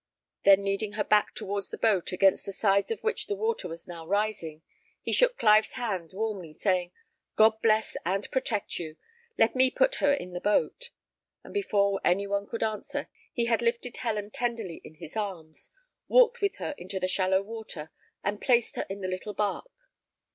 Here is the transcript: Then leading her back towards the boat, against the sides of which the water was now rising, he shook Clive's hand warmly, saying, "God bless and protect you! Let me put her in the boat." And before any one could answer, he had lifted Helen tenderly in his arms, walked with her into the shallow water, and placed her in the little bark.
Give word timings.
Then 0.45 0.63
leading 0.65 0.93
her 0.93 1.03
back 1.03 1.35
towards 1.35 1.69
the 1.69 1.77
boat, 1.77 2.11
against 2.11 2.47
the 2.47 2.53
sides 2.53 2.89
of 2.89 3.03
which 3.03 3.27
the 3.27 3.35
water 3.35 3.67
was 3.67 3.87
now 3.87 4.03
rising, 4.07 4.63
he 4.99 5.13
shook 5.13 5.37
Clive's 5.37 5.73
hand 5.73 6.09
warmly, 6.11 6.55
saying, 6.55 6.91
"God 7.35 7.61
bless 7.61 7.95
and 8.03 8.27
protect 8.31 8.79
you! 8.79 8.97
Let 9.37 9.53
me 9.53 9.69
put 9.69 9.97
her 10.01 10.11
in 10.11 10.33
the 10.33 10.41
boat." 10.41 10.89
And 11.43 11.53
before 11.53 12.01
any 12.03 12.25
one 12.25 12.47
could 12.47 12.63
answer, 12.63 13.09
he 13.31 13.45
had 13.45 13.61
lifted 13.61 13.97
Helen 13.97 14.31
tenderly 14.31 14.81
in 14.83 14.95
his 14.95 15.15
arms, 15.15 15.69
walked 16.07 16.41
with 16.41 16.55
her 16.55 16.73
into 16.79 16.99
the 16.99 17.07
shallow 17.07 17.43
water, 17.43 17.91
and 18.23 18.41
placed 18.41 18.77
her 18.77 18.87
in 18.89 19.01
the 19.01 19.07
little 19.07 19.35
bark. 19.35 19.69